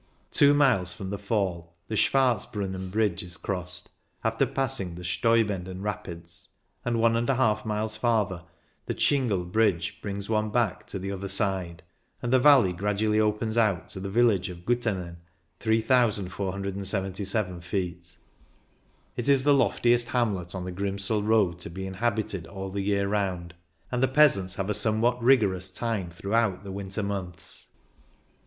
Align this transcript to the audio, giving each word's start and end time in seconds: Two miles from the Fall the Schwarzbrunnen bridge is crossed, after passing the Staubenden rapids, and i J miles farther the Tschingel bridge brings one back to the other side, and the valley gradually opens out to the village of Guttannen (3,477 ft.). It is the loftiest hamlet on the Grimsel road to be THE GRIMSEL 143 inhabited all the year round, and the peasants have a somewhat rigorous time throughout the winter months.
Two 0.31 0.55
miles 0.55 0.93
from 0.95 1.11
the 1.11 1.19
Fall 1.19 1.75
the 1.87 1.93
Schwarzbrunnen 1.95 2.89
bridge 2.89 3.21
is 3.21 3.37
crossed, 3.37 3.91
after 4.23 4.47
passing 4.47 4.95
the 4.95 5.03
Staubenden 5.03 5.83
rapids, 5.83 6.49
and 6.83 6.97
i 7.05 7.21
J 7.27 7.35
miles 7.67 7.97
farther 7.97 8.41
the 8.87 8.95
Tschingel 8.95 9.45
bridge 9.51 9.99
brings 10.01 10.27
one 10.27 10.49
back 10.49 10.87
to 10.87 10.97
the 10.97 11.11
other 11.11 11.27
side, 11.27 11.83
and 12.19 12.33
the 12.33 12.39
valley 12.39 12.73
gradually 12.73 13.19
opens 13.19 13.59
out 13.59 13.89
to 13.89 13.99
the 13.99 14.09
village 14.09 14.49
of 14.49 14.65
Guttannen 14.65 15.17
(3,477 15.59 17.59
ft.). 17.59 18.17
It 19.15 19.29
is 19.29 19.43
the 19.43 19.53
loftiest 19.53 20.09
hamlet 20.09 20.55
on 20.55 20.65
the 20.65 20.71
Grimsel 20.71 21.21
road 21.21 21.59
to 21.59 21.69
be 21.69 21.83
THE 21.83 21.89
GRIMSEL 21.89 22.01
143 22.47 22.47
inhabited 22.47 22.47
all 22.47 22.71
the 22.71 22.81
year 22.81 23.07
round, 23.07 23.53
and 23.91 24.01
the 24.01 24.07
peasants 24.07 24.55
have 24.55 24.67
a 24.71 24.73
somewhat 24.73 25.21
rigorous 25.21 25.69
time 25.69 26.09
throughout 26.09 26.63
the 26.63 26.71
winter 26.71 27.03
months. 27.03 27.69